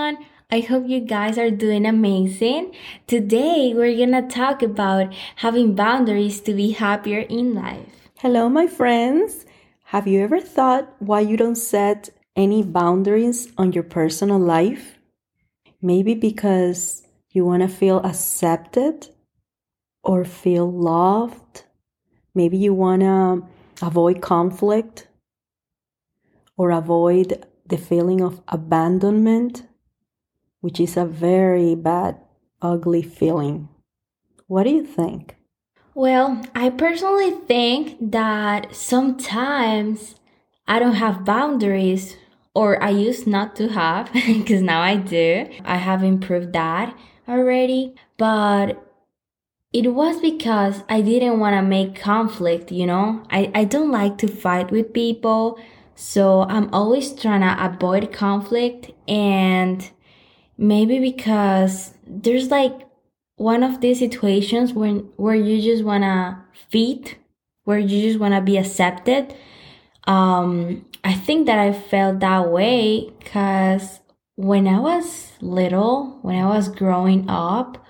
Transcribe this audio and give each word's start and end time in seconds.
Everyone. 0.00 0.26
I 0.50 0.60
hope 0.60 0.88
you 0.88 1.00
guys 1.00 1.36
are 1.36 1.50
doing 1.50 1.84
amazing. 1.84 2.74
Today 3.06 3.74
we're 3.74 3.98
gonna 3.98 4.26
talk 4.26 4.62
about 4.62 5.12
having 5.36 5.74
boundaries 5.74 6.40
to 6.42 6.54
be 6.54 6.70
happier 6.70 7.20
in 7.20 7.52
life. 7.54 8.08
Hello, 8.16 8.48
my 8.48 8.66
friends. 8.66 9.44
Have 9.92 10.06
you 10.06 10.22
ever 10.22 10.40
thought 10.40 10.90
why 11.00 11.20
you 11.20 11.36
don't 11.36 11.56
set 11.56 12.08
any 12.34 12.62
boundaries 12.62 13.52
on 13.58 13.72
your 13.74 13.82
personal 13.82 14.38
life? 14.38 14.98
Maybe 15.82 16.14
because 16.14 17.02
you 17.32 17.44
want 17.44 17.60
to 17.60 17.68
feel 17.68 17.98
accepted 17.98 19.08
or 20.02 20.24
feel 20.24 20.70
loved. 20.72 21.64
Maybe 22.34 22.56
you 22.56 22.72
want 22.72 23.02
to 23.02 23.42
avoid 23.84 24.22
conflict 24.22 25.08
or 26.56 26.70
avoid 26.70 27.44
the 27.66 27.76
feeling 27.76 28.22
of 28.22 28.40
abandonment, 28.48 29.64
which 30.60 30.80
is 30.80 30.96
a 30.96 31.04
very 31.04 31.74
bad, 31.74 32.16
ugly 32.60 33.02
feeling. 33.02 33.68
What 34.46 34.64
do 34.64 34.70
you 34.70 34.84
think? 34.84 35.36
Well, 35.94 36.42
I 36.54 36.70
personally 36.70 37.32
think 37.46 37.96
that 38.12 38.74
sometimes 38.74 40.14
I 40.66 40.78
don't 40.78 40.94
have 40.94 41.24
boundaries 41.24 42.16
or 42.54 42.82
I 42.82 42.90
used 42.90 43.26
not 43.26 43.56
to 43.56 43.68
have 43.68 44.12
because 44.12 44.62
now 44.62 44.80
I 44.80 44.96
do. 44.96 45.46
I 45.64 45.76
have 45.76 46.02
improved 46.02 46.52
that 46.52 46.96
already, 47.28 47.94
but 48.16 48.86
it 49.72 49.94
was 49.94 50.20
because 50.20 50.82
I 50.88 51.00
didn't 51.00 51.38
want 51.38 51.54
to 51.54 51.62
make 51.62 51.94
conflict, 52.00 52.72
you 52.72 52.86
know? 52.86 53.22
I, 53.30 53.50
I 53.54 53.64
don't 53.64 53.90
like 53.90 54.18
to 54.18 54.28
fight 54.28 54.70
with 54.70 54.92
people. 54.92 55.58
So 55.94 56.42
I'm 56.42 56.72
always 56.72 57.14
trying 57.14 57.42
to 57.42 57.64
avoid 57.64 58.12
conflict 58.12 58.90
and 59.06 59.88
maybe 60.60 61.00
because 61.00 61.94
there's 62.06 62.50
like 62.50 62.86
one 63.36 63.62
of 63.62 63.80
these 63.80 63.98
situations 63.98 64.72
when 64.74 64.98
where 65.16 65.34
you 65.34 65.60
just 65.62 65.82
want 65.82 66.04
to 66.04 66.38
fit, 66.70 67.16
where 67.64 67.78
you 67.78 68.02
just 68.02 68.20
want 68.20 68.34
to 68.34 68.40
be 68.42 68.58
accepted. 68.58 69.34
Um 70.06 70.84
I 71.02 71.14
think 71.14 71.46
that 71.46 71.58
I 71.58 71.72
felt 71.72 72.20
that 72.20 72.50
way 72.50 73.10
cuz 73.24 74.00
when 74.36 74.68
I 74.68 74.78
was 74.78 75.32
little, 75.40 76.18
when 76.22 76.36
I 76.36 76.46
was 76.46 76.68
growing 76.68 77.28
up, 77.28 77.84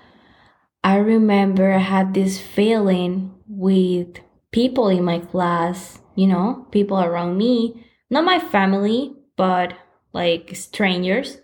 I 0.83 0.97
remember 0.97 1.73
I 1.73 1.79
had 1.79 2.13
this 2.13 2.39
feeling 2.39 3.33
with 3.47 4.19
people 4.51 4.87
in 4.89 5.03
my 5.03 5.19
class, 5.19 5.99
you 6.15 6.27
know, 6.27 6.67
people 6.71 6.99
around 6.99 7.37
me 7.37 7.85
not 8.11 8.25
my 8.25 8.39
family, 8.39 9.13
but 9.37 9.73
like 10.13 10.55
strangers. 10.55 11.37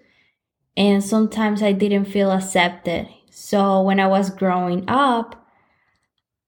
And 0.78 1.04
sometimes 1.04 1.64
I 1.64 1.72
didn't 1.72 2.06
feel 2.06 2.32
accepted. 2.32 3.10
So 3.32 3.82
when 3.82 4.00
I 4.00 4.06
was 4.08 4.30
growing 4.30 4.86
up, 4.88 5.48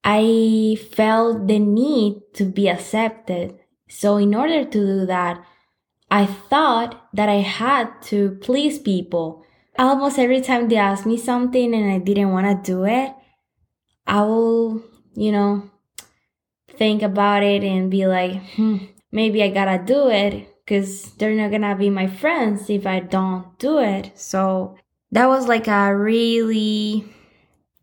I 0.04 0.78
felt 0.92 1.48
the 1.48 1.58
need 1.58 2.22
to 2.36 2.46
be 2.46 2.70
accepted. 2.70 3.58
So 3.90 4.18
in 4.18 4.36
order 4.36 4.64
to 4.64 4.70
do 4.70 5.06
that, 5.08 5.44
I 6.12 6.28
thought 6.28 7.10
that 7.14 7.28
I 7.28 7.42
had 7.42 7.90
to 8.04 8.38
please 8.42 8.78
people. 8.78 9.44
Almost 9.80 10.20
every 10.20 10.42
time 10.42 10.70
they 10.70 10.78
asked 10.78 11.08
me 11.08 11.18
something 11.18 11.74
and 11.74 11.92
I 11.92 11.98
didn't 11.98 12.32
want 12.32 12.46
to 12.46 12.72
do 12.72 12.86
it, 12.86 13.12
I 14.06 14.22
will, 14.22 14.84
you 15.16 15.32
know, 15.32 15.70
think 16.78 17.02
about 17.02 17.44
it 17.44 17.64
and 17.64 17.90
be 17.90 18.06
like, 18.06 18.44
hmm, 18.56 18.78
maybe 19.12 19.42
I 19.42 19.50
gotta 19.50 19.84
do 19.84 20.10
it 20.10 20.48
because 20.70 21.14
they're 21.14 21.34
not 21.34 21.50
gonna 21.50 21.76
be 21.76 21.90
my 21.90 22.06
friends 22.06 22.70
if 22.70 22.86
I 22.86 23.00
don't 23.00 23.58
do 23.58 23.80
it. 23.80 24.12
So 24.14 24.78
that 25.12 25.26
was 25.26 25.48
like 25.48 25.68
a 25.68 25.96
really 25.96 27.06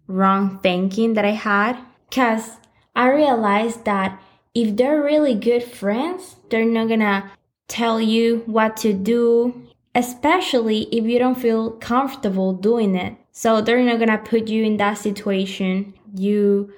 wrong 0.07 0.61
thinking 0.63 1.15
that 1.15 1.25
I 1.25 1.33
had 1.33 1.77
because 2.09 2.59
I 2.95 3.11
realized 3.11 3.85
that 3.87 4.23
if 4.55 4.77
they're 4.77 5.03
really 5.03 5.35
good 5.35 5.65
friends, 5.65 6.37
they're 6.49 6.65
not 6.65 6.89
gonna 6.89 7.33
tell 7.67 8.01
you 8.01 8.45
what 8.47 8.77
to 8.79 8.93
do, 8.93 9.67
especially 9.97 10.83
if 10.93 11.05
you 11.05 11.19
don't 11.19 11.35
feel 11.35 11.73
comfortable 11.73 12.53
doing 12.53 12.95
it. 12.95 13.17
So 13.33 13.61
they're 13.61 13.83
not 13.83 13.99
gonna 13.99 14.19
put 14.19 14.47
you 14.47 14.63
in 14.63 14.77
that 14.77 14.99
situation. 14.99 15.93
You 16.15 16.73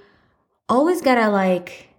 always 0.71 1.03
gotta 1.03 1.29
like 1.29 1.91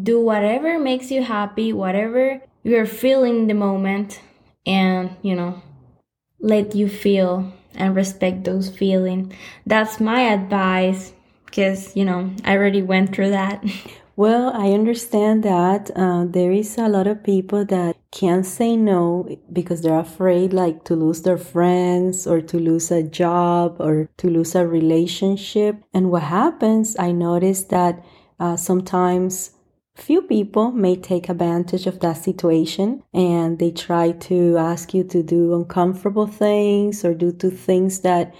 do 0.00 0.20
whatever 0.20 0.78
makes 0.78 1.10
you 1.10 1.22
happy, 1.22 1.72
whatever 1.72 2.42
you're 2.64 2.86
feeling 2.86 3.46
the 3.46 3.54
moment, 3.54 4.20
and 4.66 5.16
you 5.22 5.36
know, 5.36 5.62
let 6.40 6.74
you 6.74 6.88
feel 6.88 7.52
and 7.74 7.94
respect 7.94 8.44
those 8.44 8.68
feelings. 8.68 9.32
That's 9.66 10.00
my 10.00 10.22
advice 10.22 11.12
because 11.46 11.94
you 11.94 12.04
know, 12.04 12.30
I 12.44 12.56
already 12.56 12.82
went 12.82 13.14
through 13.14 13.30
that. 13.30 13.64
Well, 14.16 14.52
I 14.54 14.70
understand 14.70 15.42
that 15.42 15.90
uh, 15.96 16.26
there 16.28 16.52
is 16.52 16.78
a 16.78 16.88
lot 16.88 17.08
of 17.08 17.24
people 17.24 17.64
that 17.64 17.96
can't 18.12 18.46
say 18.46 18.76
no 18.76 19.36
because 19.52 19.82
they're 19.82 19.98
afraid, 19.98 20.52
like 20.52 20.84
to 20.84 20.94
lose 20.94 21.22
their 21.22 21.36
friends 21.36 22.24
or 22.24 22.40
to 22.40 22.60
lose 22.60 22.92
a 22.92 23.02
job 23.02 23.76
or 23.80 24.08
to 24.18 24.30
lose 24.30 24.54
a 24.54 24.68
relationship. 24.68 25.82
And 25.92 26.12
what 26.12 26.22
happens, 26.22 26.94
I 26.96 27.10
noticed 27.10 27.70
that 27.70 28.04
uh, 28.38 28.56
sometimes 28.56 29.50
Few 29.94 30.22
people 30.22 30.72
may 30.72 30.96
take 30.96 31.28
advantage 31.28 31.86
of 31.86 32.00
that 32.00 32.14
situation 32.14 33.04
and 33.12 33.58
they 33.58 33.70
try 33.70 34.10
to 34.12 34.56
ask 34.58 34.92
you 34.92 35.04
to 35.04 35.22
do 35.22 35.54
uncomfortable 35.54 36.26
things 36.26 37.04
or 37.04 37.14
do 37.14 37.30
two 37.30 37.50
things 37.50 38.00
that 38.00 38.34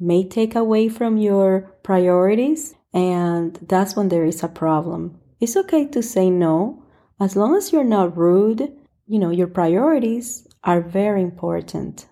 may 0.00 0.26
take 0.28 0.56
away 0.56 0.88
from 0.88 1.16
your 1.16 1.72
priorities. 1.82 2.74
And 2.92 3.54
that's 3.62 3.94
when 3.94 4.08
there 4.08 4.24
is 4.24 4.42
a 4.42 4.48
problem. 4.48 5.20
It's 5.40 5.56
okay 5.56 5.86
to 5.88 6.02
say 6.02 6.28
no 6.28 6.82
as 7.20 7.36
long 7.36 7.54
as 7.54 7.72
you're 7.72 7.84
not 7.84 8.16
rude. 8.16 8.72
You 9.06 9.18
know, 9.20 9.30
your 9.30 9.46
priorities 9.46 10.46
are 10.64 10.80
very 10.80 11.22
important. 11.22 12.06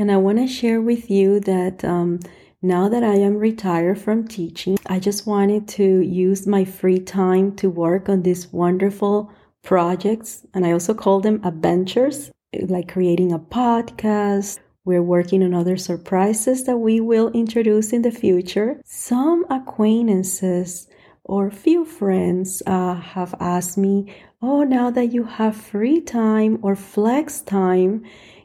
And 0.00 0.10
I 0.10 0.16
want 0.16 0.38
to 0.38 0.46
share 0.46 0.80
with 0.80 1.10
you 1.10 1.40
that 1.40 1.84
um, 1.84 2.20
now 2.62 2.88
that 2.88 3.04
I 3.04 3.16
am 3.16 3.36
retired 3.36 4.00
from 4.00 4.26
teaching, 4.26 4.78
I 4.86 4.98
just 4.98 5.26
wanted 5.26 5.68
to 5.76 6.00
use 6.00 6.46
my 6.46 6.64
free 6.64 7.00
time 7.00 7.54
to 7.56 7.68
work 7.68 8.08
on 8.08 8.22
these 8.22 8.50
wonderful 8.50 9.30
projects. 9.62 10.46
And 10.54 10.64
I 10.64 10.72
also 10.72 10.94
call 10.94 11.20
them 11.20 11.42
adventures, 11.44 12.30
like 12.62 12.90
creating 12.90 13.30
a 13.30 13.38
podcast. 13.38 14.58
We're 14.86 15.02
working 15.02 15.42
on 15.42 15.52
other 15.52 15.76
surprises 15.76 16.64
that 16.64 16.78
we 16.78 17.00
will 17.00 17.30
introduce 17.32 17.92
in 17.92 18.00
the 18.00 18.10
future. 18.10 18.80
Some 18.86 19.44
acquaintances 19.50 20.88
or 21.24 21.50
few 21.50 21.84
friends 21.84 22.62
uh, 22.66 22.94
have 22.94 23.34
asked 23.38 23.76
me, 23.76 24.14
Oh, 24.40 24.62
now 24.62 24.90
that 24.92 25.12
you 25.12 25.24
have 25.24 25.54
free 25.54 26.00
time 26.00 26.58
or 26.62 26.74
flex 26.74 27.42
time, 27.42 28.02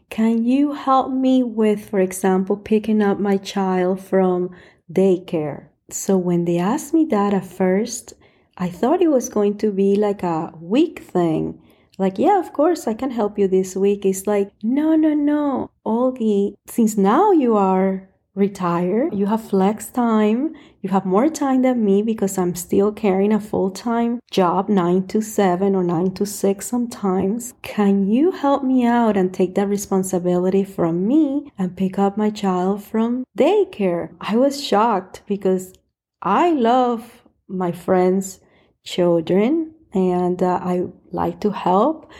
can 0.10 0.46
you 0.46 0.74
help 0.74 1.12
me 1.12 1.44
with, 1.44 1.90
for 1.90 2.00
example, 2.00 2.58
picking 2.58 3.02
up 3.02 3.20
my 3.20 3.38
child 3.38 4.02
from 4.02 4.52
daycare? 4.92 5.68
So 5.90 6.18
when 6.18 6.46
they 6.46 6.58
asked 6.58 6.94
me 6.94 7.06
that 7.06 7.34
at 7.34 7.46
first, 7.46 8.14
I 8.58 8.70
thought 8.70 9.02
it 9.02 9.10
was 9.10 9.30
going 9.30 9.58
to 9.60 9.72
be 9.72 9.96
like 9.96 10.24
a 10.24 10.54
week 10.60 11.00
thing. 11.00 11.62
Like, 11.98 12.18
yeah, 12.18 12.40
of 12.40 12.54
course, 12.54 12.88
I 12.88 12.94
can 12.94 13.12
help 13.12 13.38
you 13.40 13.48
this 13.48 13.76
week. 13.76 14.06
It's 14.06 14.28
like, 14.28 14.52
no, 14.64 14.96
no, 14.96 15.14
no. 15.14 15.72
Olgi, 15.86 16.56
since 16.68 16.98
now 16.98 17.32
you 17.32 17.56
are 17.56 18.10
retire, 18.36 19.10
you 19.14 19.26
have 19.28 19.50
flex 19.50 19.88
time, 19.88 20.54
you 20.82 20.90
have 20.90 21.06
more 21.06 21.30
time 21.30 21.62
than 21.62 21.84
me 21.84 22.04
because 22.04 22.38
I'm 22.38 22.54
still 22.54 22.92
carrying 22.92 23.32
a 23.34 23.40
full 23.40 23.72
time 23.72 24.20
job, 24.30 24.70
nine 24.70 25.08
to 25.08 25.22
seven 25.22 25.74
or 25.74 25.84
nine 25.84 26.14
to 26.16 26.26
six 26.26 26.68
sometimes. 26.68 27.54
Can 27.62 28.08
you 28.08 28.32
help 28.32 28.64
me 28.64 28.86
out 28.86 29.16
and 29.18 29.34
take 29.34 29.56
that 29.56 29.70
responsibility 29.70 30.64
from 30.64 31.08
me 31.08 31.52
and 31.58 31.78
pick 31.78 31.98
up 31.98 32.18
my 32.18 32.30
child 32.30 32.84
from 32.84 33.24
daycare? 33.38 34.14
I 34.20 34.36
was 34.36 34.64
shocked 34.64 35.24
because 35.26 35.74
I 36.22 36.52
love 36.52 37.24
my 37.48 37.72
friends' 37.72 38.42
children 38.84 39.74
and 39.94 40.44
uh, 40.44 40.60
I 40.62 40.88
like 41.12 41.40
to 41.42 41.52
help. 41.52 42.12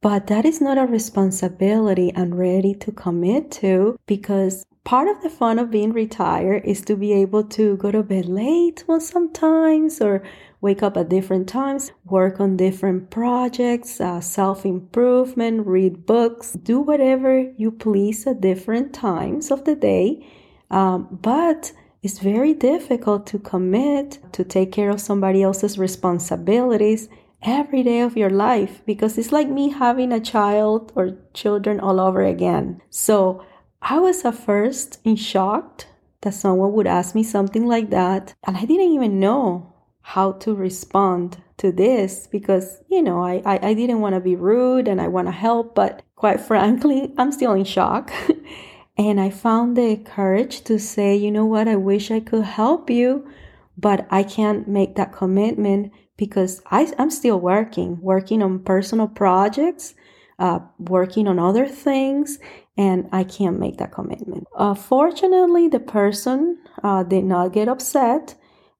But 0.00 0.26
that 0.26 0.44
is 0.44 0.60
not 0.60 0.76
a 0.76 0.82
responsibility 0.82 2.12
I'm 2.14 2.34
ready 2.34 2.74
to 2.74 2.92
commit 2.92 3.50
to 3.52 3.98
because 4.06 4.64
part 4.84 5.08
of 5.08 5.22
the 5.22 5.30
fun 5.30 5.58
of 5.58 5.70
being 5.70 5.92
retired 5.92 6.62
is 6.64 6.82
to 6.82 6.94
be 6.94 7.12
able 7.12 7.42
to 7.42 7.76
go 7.78 7.90
to 7.90 8.02
bed 8.02 8.26
late 8.26 8.84
sometimes 8.98 10.00
or 10.00 10.22
wake 10.60 10.82
up 10.82 10.96
at 10.96 11.08
different 11.08 11.48
times 11.48 11.90
work 12.04 12.38
on 12.38 12.56
different 12.56 13.10
projects 13.10 14.00
uh, 14.00 14.20
self-improvement 14.20 15.66
read 15.66 16.06
books 16.06 16.52
do 16.52 16.80
whatever 16.80 17.50
you 17.56 17.70
please 17.70 18.26
at 18.26 18.40
different 18.40 18.92
times 18.94 19.50
of 19.50 19.64
the 19.64 19.74
day. 19.74 20.24
Um, 20.70 21.18
but 21.22 21.72
it's 22.02 22.18
very 22.18 22.52
difficult 22.52 23.26
to 23.28 23.38
commit 23.38 24.18
to 24.32 24.44
take 24.44 24.72
care 24.72 24.90
of 24.90 25.00
somebody 25.00 25.42
else's 25.42 25.78
responsibilities 25.78 27.08
every 27.42 27.82
day 27.82 28.00
of 28.00 28.16
your 28.16 28.30
life 28.30 28.82
because 28.84 29.16
it's 29.16 29.32
like 29.32 29.48
me 29.48 29.70
having 29.70 30.12
a 30.12 30.20
child 30.20 30.92
or 30.94 31.16
children 31.32 31.80
all 31.80 31.98
over 32.00 32.22
again. 32.22 32.80
So 32.90 33.42
I 33.86 33.98
was 33.98 34.24
at 34.24 34.34
first 34.34 34.98
in 35.04 35.16
shock 35.16 35.84
that 36.22 36.32
someone 36.32 36.72
would 36.72 36.86
ask 36.86 37.14
me 37.14 37.22
something 37.22 37.66
like 37.66 37.90
that. 37.90 38.34
And 38.46 38.56
I 38.56 38.60
didn't 38.64 38.92
even 38.92 39.20
know 39.20 39.74
how 40.00 40.32
to 40.32 40.54
respond 40.54 41.42
to 41.58 41.70
this 41.70 42.26
because, 42.26 42.80
you 42.88 43.02
know, 43.02 43.22
I, 43.22 43.42
I, 43.44 43.68
I 43.68 43.74
didn't 43.74 44.00
want 44.00 44.14
to 44.14 44.20
be 44.20 44.36
rude 44.36 44.88
and 44.88 45.02
I 45.02 45.08
want 45.08 45.28
to 45.28 45.32
help. 45.32 45.74
But 45.74 46.02
quite 46.16 46.40
frankly, 46.40 47.12
I'm 47.18 47.30
still 47.30 47.52
in 47.52 47.64
shock. 47.64 48.10
and 48.96 49.20
I 49.20 49.28
found 49.28 49.76
the 49.76 49.96
courage 49.96 50.62
to 50.62 50.78
say, 50.78 51.14
you 51.14 51.30
know 51.30 51.44
what, 51.44 51.68
I 51.68 51.76
wish 51.76 52.10
I 52.10 52.20
could 52.20 52.44
help 52.44 52.88
you, 52.88 53.28
but 53.76 54.06
I 54.10 54.22
can't 54.22 54.66
make 54.66 54.96
that 54.96 55.12
commitment 55.12 55.92
because 56.16 56.62
I, 56.70 56.90
I'm 56.98 57.10
still 57.10 57.38
working, 57.38 58.00
working 58.00 58.42
on 58.42 58.60
personal 58.60 59.08
projects, 59.08 59.94
uh, 60.38 60.60
working 60.78 61.28
on 61.28 61.38
other 61.38 61.66
things, 61.66 62.38
and 62.76 63.08
I 63.12 63.24
can't 63.24 63.58
make 63.58 63.78
that 63.78 63.92
commitment. 63.92 64.46
Uh, 64.56 64.74
fortunately, 64.74 65.68
the 65.68 65.80
person 65.80 66.58
uh, 66.82 67.02
did 67.02 67.24
not 67.24 67.52
get 67.52 67.68
upset, 67.68 68.34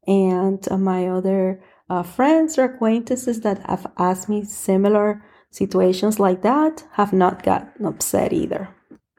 and 0.06 0.67
uh, 0.70 0.79
my 0.79 1.08
other 1.08 1.62
uh, 1.88 2.02
friends 2.02 2.58
or 2.58 2.64
acquaintances 2.64 3.41
that 3.41 3.58
have 3.69 3.87
asked 3.99 4.29
me 4.29 4.44
similar 4.44 5.25
situations 5.50 6.19
like 6.19 6.43
that 6.43 6.85
have 6.93 7.12
not 7.12 7.43
gotten 7.43 7.87
upset 7.87 8.32
either. 8.32 8.69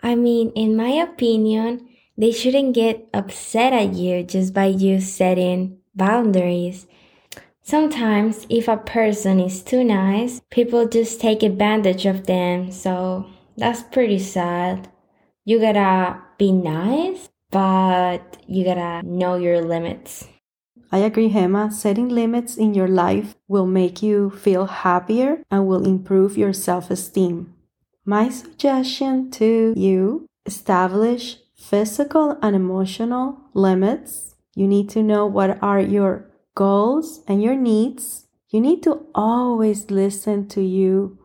I 0.04 0.16
mean, 0.16 0.52
in 0.52 0.76
my 0.76 0.90
opinion, 0.90 1.88
they 2.18 2.32
shouldn't 2.32 2.76
get 2.76 3.08
upset 3.14 3.74
at 3.74 3.94
you 3.94 4.24
just 4.24 4.54
by 4.54 4.66
you 4.66 5.00
setting 5.00 5.80
boundaries. 5.96 6.88
Sometimes, 7.62 8.46
if 8.50 8.68
a 8.68 8.78
person 8.78 9.40
is 9.40 9.64
too 9.64 9.84
nice, 9.84 10.42
people 10.52 10.88
just 10.88 11.20
take 11.20 11.42
advantage 11.42 12.06
of 12.06 12.28
them, 12.28 12.72
so 12.72 13.26
that's 13.58 13.84
pretty 13.84 14.20
sad. 14.20 14.90
You 15.46 15.60
gotta 15.60 16.22
be 16.38 16.52
nice, 16.52 17.30
but 17.52 18.38
you 18.48 18.64
gotta 18.66 19.06
know 19.06 19.36
your 19.36 19.62
limits. 19.62 20.28
I 20.92 21.00
agree, 21.00 21.30
Hema. 21.30 21.72
Setting 21.74 22.10
limits 22.10 22.58
in 22.58 22.74
your 22.74 22.88
life 22.88 23.36
will 23.48 23.66
make 23.66 24.02
you 24.02 24.30
feel 24.30 24.66
happier 24.66 25.44
and 25.52 25.68
will 25.68 25.86
improve 25.86 26.38
your 26.38 26.54
self 26.54 26.90
esteem. 26.90 27.54
My 28.06 28.30
suggestion 28.30 29.32
to 29.32 29.74
you 29.76 30.28
establish 30.46 31.38
physical 31.56 32.38
and 32.42 32.56
emotional 32.56 33.42
limits. 33.54 34.36
You 34.56 34.68
need 34.68 34.90
to 34.92 35.04
know 35.04 35.26
what 35.26 35.62
are 35.62 35.82
your 35.82 36.30
goals 36.54 37.22
and 37.28 37.42
your 37.42 37.56
needs. 37.56 38.28
You 38.50 38.62
need 38.62 38.84
to 38.84 39.06
always 39.16 39.90
listen 39.90 40.48
to 40.50 40.62
you 40.62 41.18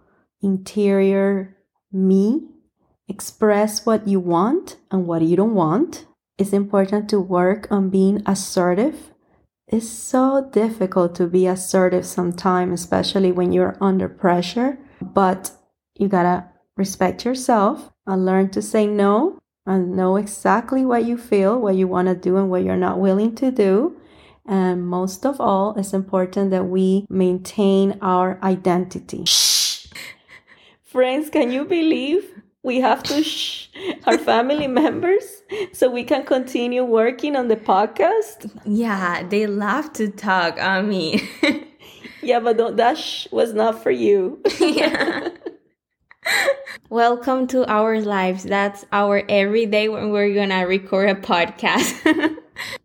interior 0.43 1.56
me, 1.92 2.42
express 3.08 3.84
what 3.84 4.06
you 4.06 4.20
want 4.20 4.76
and 4.90 5.06
what 5.06 5.22
you 5.22 5.37
don't 5.37 5.54
want. 5.54 6.06
It's 6.38 6.52
important 6.52 7.10
to 7.10 7.20
work 7.20 7.66
on 7.70 7.90
being 7.90 8.22
assertive. 8.26 9.10
It's 9.66 9.88
so 9.88 10.48
difficult 10.52 11.14
to 11.16 11.26
be 11.26 11.46
assertive 11.46 12.06
sometimes, 12.06 12.81
especially 12.81 13.31
when 13.31 13.52
you're 13.52 13.76
under 13.81 14.08
pressure, 14.08 14.78
but 15.00 15.52
you 15.98 16.08
gotta 16.08 16.46
respect 16.76 17.25
yourself 17.25 17.90
and 18.06 18.25
learn 18.25 18.48
to 18.50 18.62
say 18.62 18.87
no 18.87 19.38
and 19.66 19.94
know 19.94 20.16
exactly 20.16 20.84
what 20.84 21.04
you 21.04 21.16
feel, 21.16 21.60
what 21.60 21.76
you 21.76 21.87
want 21.87 22.08
to 22.08 22.14
do, 22.14 22.37
and 22.37 22.50
what 22.50 22.64
you're 22.64 22.76
not 22.76 22.98
willing 22.98 23.34
to 23.37 23.50
do. 23.50 23.96
And 24.46 24.87
most 24.87 25.25
of 25.25 25.40
all, 25.40 25.75
it's 25.76 25.92
important 25.92 26.50
that 26.50 26.64
we 26.64 27.06
maintain 27.08 27.98
our 28.00 28.40
identity. 28.42 29.25
Friends, 30.90 31.31
can 31.31 31.52
you 31.52 31.64
believe 31.64 32.42
we 32.64 32.81
have 32.81 33.04
to 33.04 33.22
shh 33.22 33.69
our 34.08 34.19
family 34.19 34.66
members 34.66 35.22
so 35.72 35.88
we 35.88 36.02
can 36.02 36.25
continue 36.25 36.82
working 36.82 37.37
on 37.37 37.46
the 37.46 37.54
podcast? 37.54 38.50
Yeah, 38.64 39.22
they 39.22 39.46
love 39.46 39.92
to 39.92 40.08
talk 40.08 40.60
on 40.60 40.88
me. 40.88 41.31
yeah, 42.22 42.40
but 42.40 42.76
that 42.76 42.98
shh 42.98 43.28
was 43.31 43.54
not 43.54 43.81
for 43.81 43.92
you. 43.92 44.42
yeah. 44.58 45.28
Welcome 46.90 47.46
to 47.54 47.64
our 47.70 48.00
lives. 48.00 48.42
That's 48.42 48.84
our 48.90 49.22
everyday 49.28 49.88
when 49.88 50.10
we're 50.10 50.34
gonna 50.34 50.66
record 50.66 51.08
a 51.08 51.14
podcast. 51.14 52.34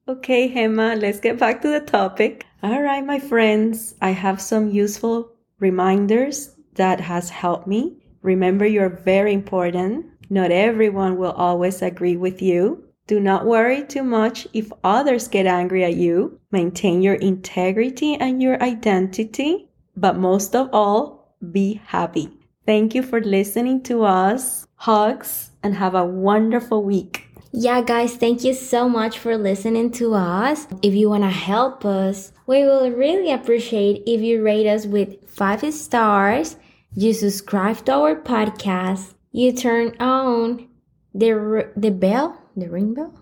okay, 0.08 0.54
Gemma, 0.54 0.96
let's 0.96 1.20
get 1.20 1.40
back 1.40 1.64
to 1.64 1.70
the 1.70 1.80
topic. 1.80 2.46
All 2.62 2.84
right, 2.84 3.04
my 3.04 3.18
friends, 3.18 3.96
I 4.00 4.12
have 4.12 4.40
some 4.40 4.70
useful 4.70 5.32
reminders 5.58 6.55
that 6.76 7.02
has 7.02 7.30
helped 7.30 7.68
me. 7.68 7.98
Remember, 8.22 8.66
you're 8.66 8.90
very 8.90 9.34
important. 9.34 10.06
Not 10.30 10.52
everyone 10.52 11.18
will 11.18 11.32
always 11.34 11.82
agree 11.82 12.18
with 12.18 12.42
you. 12.42 12.84
Do 13.08 13.20
not 13.20 13.46
worry 13.46 13.84
too 13.84 14.04
much 14.04 14.48
if 14.54 14.72
others 14.84 15.28
get 15.28 15.46
angry 15.46 15.84
at 15.84 15.96
you. 15.96 16.40
Maintain 16.52 17.04
your 17.04 17.16
integrity 17.16 18.16
and 18.16 18.42
your 18.42 18.62
identity. 18.64 19.70
But 19.96 20.18
most 20.18 20.56
of 20.56 20.70
all, 20.74 21.36
be 21.52 21.82
happy. 21.86 22.30
Thank 22.66 22.96
you 22.96 23.04
for 23.04 23.22
listening 23.22 23.84
to 23.84 24.04
us. 24.04 24.66
Hugs 24.76 25.52
and 25.62 25.76
have 25.76 25.94
a 25.94 26.06
wonderful 26.06 26.84
week. 26.84 27.28
Yeah, 27.52 27.82
guys, 27.82 28.16
thank 28.16 28.44
you 28.44 28.54
so 28.54 28.90
much 28.90 29.18
for 29.20 29.38
listening 29.38 29.92
to 29.92 30.16
us. 30.16 30.68
If 30.82 30.94
you 30.94 31.10
want 31.10 31.24
to 31.24 31.30
help 31.30 31.86
us, 31.86 32.34
we 32.48 32.64
will 32.66 32.92
really 32.92 33.32
appreciate 33.32 34.04
if 34.06 34.20
you 34.20 34.44
rate 34.44 34.68
us 34.68 34.86
with 34.86 35.30
five 35.30 35.74
stars 35.74 36.58
you 36.96 37.14
subscribe 37.14 37.86
to 37.86 37.94
our 37.94 38.16
podcast, 38.16 39.16
you 39.32 39.52
turn 39.52 39.96
on 40.00 40.70
the 41.14 41.72
the 41.76 41.92
bell, 41.92 42.42
the 42.56 42.70
ring 42.70 42.94
bell, 42.94 43.14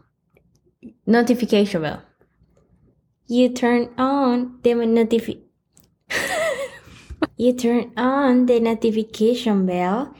notification 1.05 1.81
bell. 1.81 2.03
You 3.27 3.49
turn 3.49 3.89
on 3.97 4.59
the 4.61 4.71
notifi 4.71 5.41
You 7.37 7.53
turn 7.53 7.91
on 7.97 8.45
the 8.45 8.59
notification 8.59 9.65
bell 9.65 10.13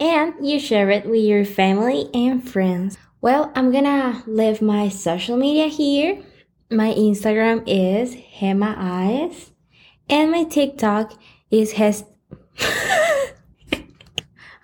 and 0.00 0.34
you 0.42 0.58
share 0.58 0.90
it 0.90 1.06
with 1.06 1.22
your 1.22 1.44
family 1.44 2.08
and 2.12 2.46
friends. 2.48 2.98
Well, 3.20 3.52
I'm 3.54 3.70
gonna 3.70 4.24
leave 4.26 4.60
my 4.60 4.88
social 4.88 5.36
media 5.36 5.68
here. 5.68 6.22
My 6.70 6.92
Instagram 6.94 7.62
is 7.66 8.16
Hema 8.16 8.74
Eyes 8.76 9.52
and 10.08 10.32
my 10.32 10.44
TikTok 10.44 11.12
is 11.50 11.72
Hes 11.72 12.02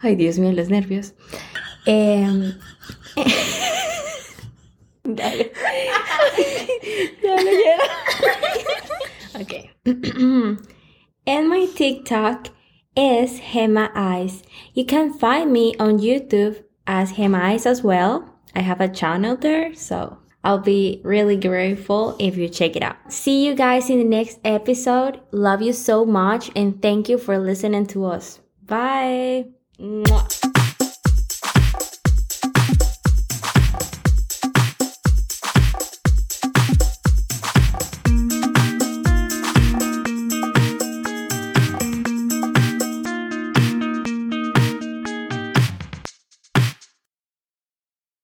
Ay, 0.03 0.17
Dios 0.17 0.39
mío, 0.39 0.53
los 0.53 0.69
nervios. 0.69 1.15
Eh, 1.87 2.53
Dale. 5.05 5.53
Dale, 7.23 7.79
okay. 9.41 9.71
and 11.27 11.49
my 11.49 11.67
TikTok 11.75 12.49
is 12.97 13.41
Hema 13.41 13.91
Eyes. 13.95 14.43
You 14.73 14.85
can 14.85 15.13
find 15.13 15.53
me 15.53 15.75
on 15.79 15.99
YouTube 15.99 16.63
as 16.87 17.13
Hema 17.13 17.41
Eyes 17.41 17.67
as 17.67 17.83
well. 17.83 18.29
I 18.55 18.61
have 18.61 18.81
a 18.81 18.89
channel 18.89 19.37
there, 19.37 19.75
so 19.75 20.19
I'll 20.45 20.59
be 20.59 21.01
really 21.03 21.37
grateful 21.37 22.17
if 22.21 22.37
you 22.37 22.49
check 22.49 22.77
it 22.77 22.83
out. 22.83 22.97
See 23.09 23.47
you 23.47 23.55
guys 23.55 23.91
in 23.91 23.99
the 23.99 24.05
next 24.05 24.39
episode. 24.45 25.21
Love 25.33 25.63
you 25.63 25.73
so 25.73 26.05
much 26.05 26.51
and 26.55 26.81
thank 26.81 27.09
you 27.09 27.19
for 27.19 27.39
listening 27.39 27.87
to 27.87 28.05
us. 28.05 28.41
Bye. 28.63 29.47
Mwah. 29.81 30.54